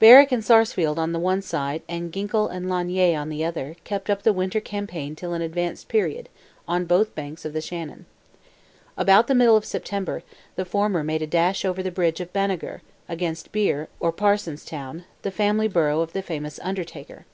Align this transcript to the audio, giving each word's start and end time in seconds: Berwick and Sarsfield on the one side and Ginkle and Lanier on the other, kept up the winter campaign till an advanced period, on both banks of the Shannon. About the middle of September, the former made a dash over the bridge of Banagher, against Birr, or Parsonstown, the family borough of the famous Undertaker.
Berwick 0.00 0.30
and 0.32 0.44
Sarsfield 0.44 0.98
on 0.98 1.12
the 1.12 1.18
one 1.18 1.40
side 1.40 1.80
and 1.88 2.12
Ginkle 2.12 2.46
and 2.46 2.68
Lanier 2.68 3.18
on 3.18 3.30
the 3.30 3.42
other, 3.42 3.76
kept 3.84 4.10
up 4.10 4.22
the 4.22 4.30
winter 4.34 4.60
campaign 4.60 5.16
till 5.16 5.32
an 5.32 5.40
advanced 5.40 5.88
period, 5.88 6.28
on 6.68 6.84
both 6.84 7.14
banks 7.14 7.46
of 7.46 7.54
the 7.54 7.62
Shannon. 7.62 8.04
About 8.98 9.28
the 9.28 9.34
middle 9.34 9.56
of 9.56 9.64
September, 9.64 10.22
the 10.56 10.66
former 10.66 11.02
made 11.02 11.22
a 11.22 11.26
dash 11.26 11.64
over 11.64 11.82
the 11.82 11.90
bridge 11.90 12.20
of 12.20 12.34
Banagher, 12.34 12.82
against 13.08 13.50
Birr, 13.50 13.88
or 13.98 14.12
Parsonstown, 14.12 15.04
the 15.22 15.30
family 15.30 15.68
borough 15.68 16.02
of 16.02 16.12
the 16.12 16.20
famous 16.20 16.60
Undertaker. 16.62 17.24